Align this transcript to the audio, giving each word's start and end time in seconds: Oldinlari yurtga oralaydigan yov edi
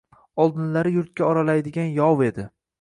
Oldinlari 0.45 0.95
yurtga 0.95 1.29
oralaydigan 1.33 1.95
yov 2.03 2.27
edi 2.33 2.51